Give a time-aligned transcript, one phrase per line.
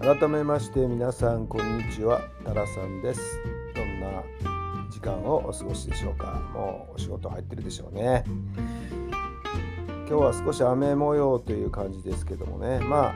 [0.00, 2.22] 改めまして皆さんこんにちは。
[2.42, 3.20] タラさんです。
[3.74, 4.24] どんな
[4.90, 6.40] 時間をお過ごしでしょうか。
[6.54, 8.24] もうお仕事入ってるでしょうね。
[9.10, 12.80] 今日は少し雨模様という感じですけどもね。
[12.80, 13.14] まあ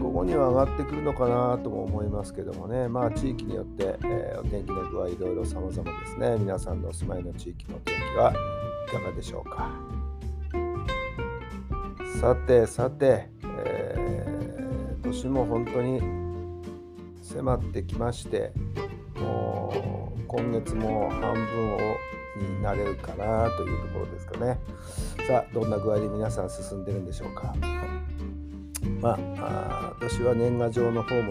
[0.00, 2.88] 午後には上がってくるのかなとも思いますけどもね。
[2.88, 6.38] まあ地域によって、えー、お天気の具合いろいろ様々ですね。
[6.38, 8.32] 皆さんのお住まいの地域の天気は
[8.88, 9.70] いかがでしょうか。
[12.18, 13.30] さてさて、
[15.18, 16.00] 年も本当に
[17.22, 18.52] 迫ってきまして
[19.18, 21.78] もう今月も半分を
[22.36, 24.60] になれるかなというところですかね。
[25.26, 27.52] さあどんな具合で皆さん進んでるんでしょうか。
[29.00, 31.30] まあ、私は年賀状の方も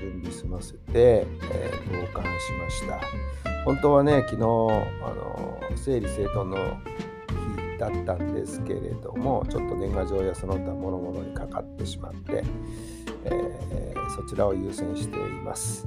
[0.00, 3.00] 準備済ませて、えー、投函しました。
[3.64, 12.42] 本当はね昨日あの整理整頓の日だったんですけれどもちょっと年賀状やその他諸々にかかってしまって、
[13.24, 15.86] えー、そちらを優先しています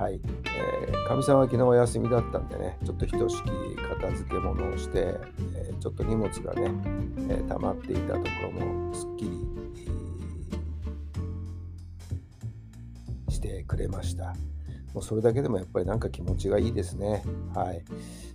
[0.00, 5.14] はい、えー、かみさんは昨日お休みだったんでね、ちょっとひとしき片付け物をして、
[5.54, 6.70] えー、ちょっと荷物がね、
[7.28, 9.30] えー、溜まっていたところもすっきり、
[13.28, 14.34] してくれました。
[14.94, 17.22] もうそれだけでもやっぱりなんか気持ちがいいですね。
[17.54, 17.84] はい。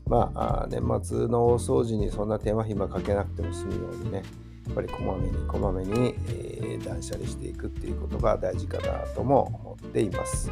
[0.08, 4.22] まあ、年末の大掃除にそんな手間暇かけなくても済むようにね、
[4.66, 10.52] やっぱりこまめにこまめに、えー、断捨離していくっていうことが大事かなとも思っています。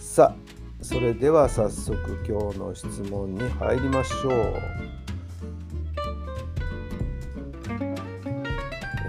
[0.00, 0.36] さあ
[0.82, 1.96] それでは早速
[2.28, 4.32] 今日の質問に入りましょう、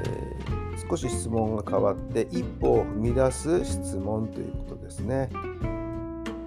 [0.05, 5.29] えー、少し質問が変わって一歩を踏み出す質問ということですね。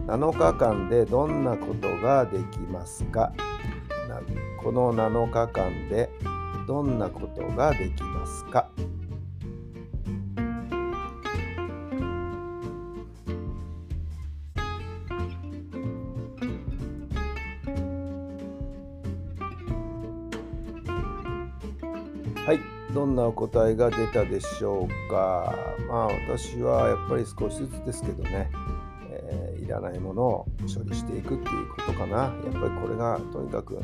[0.06, 3.32] 7日間でどんなことができますか？
[4.66, 6.10] この7日間で
[6.66, 8.69] どんなことができますか？
[22.44, 22.59] はい、
[22.93, 25.54] どんなお答えが出たでしょうか？
[25.88, 28.50] まあ私はやっぱり少しずつですけどね、
[29.10, 32.16] えー、いらないものを処理していくっていうことかな。
[32.16, 33.81] やっぱりこれがとにかく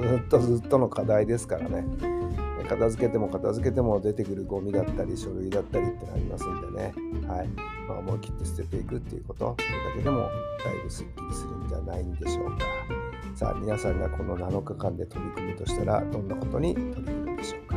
[0.00, 1.84] ずっとずっとの課題ですからね。
[2.68, 6.94] 片付けても片付けても出てくるゴミだったり書類だったりってなりますんでね、
[7.28, 7.48] はい。
[7.86, 9.56] まあ、思い切って捨てていくっていうこと。
[9.58, 12.64] それだけでもだいぶすっきりするんじゃないんでしょうか。
[13.34, 17.76] さあ皆さんがこの7日間で取り組むとしたらどんなことに取り組むでしょうか。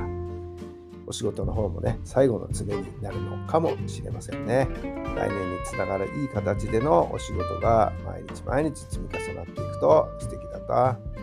[1.08, 4.68] お仕事の方もね最後の常になるのかもしれませんね。
[5.16, 10.60] 来年につながるいい形でのお仕事が毎日毎日積み重なっていくと素敵だ
[10.96, 11.15] と。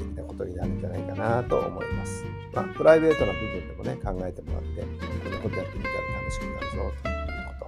[0.00, 2.24] 素敵なことになるんじゃないかなと思います。
[2.54, 7.20] まあ、プライベートな部分でもね、考えてもらって、こんなことやってみたら楽しくなるぞという
[7.60, 7.66] こ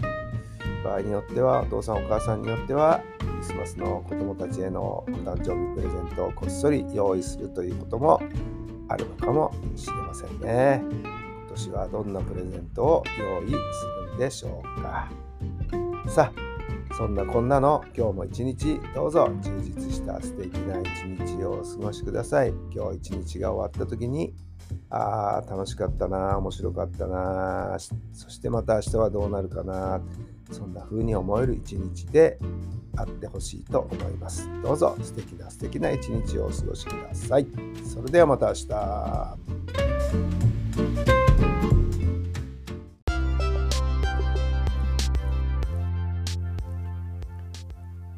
[0.82, 0.88] と。
[0.88, 8.20] 場合によっては、お父さんお母さんによっては、クリスマスの子供たちへのお誕生日プレゼントをこっそり用意するということも
[8.88, 10.82] あるのかもしれませんね。
[11.02, 13.56] 今年はどんなプレゼントを用意す
[14.10, 15.10] るんでしょうか。
[16.08, 16.41] さあ、
[16.96, 22.52] そんなこんなの今日も一日どうぞ充実した素敵な一日をお過ごしください。
[22.74, 24.34] 今日一日が終わった時に
[24.88, 27.76] ああ、楽しかったな、面白かったな、
[28.12, 30.00] そしてまた明日はどうなるかな、
[30.50, 32.38] そんな風に思える一日で
[32.96, 34.48] あってほしいと思います。
[34.62, 37.46] どうぞ素敵な素敵な一日をお過ごしください。
[37.84, 40.41] それではまた明日。